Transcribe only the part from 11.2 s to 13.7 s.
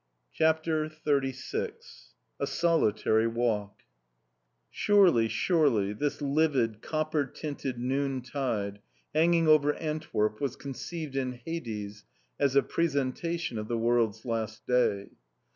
Hades as a presentation of